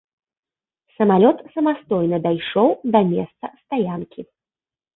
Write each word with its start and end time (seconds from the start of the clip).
Самалёт 0.95 1.37
самастойна 1.59 2.17
дайшоў 2.27 2.69
да 2.97 3.05
месца 3.13 3.45
стаянкі. 3.61 4.21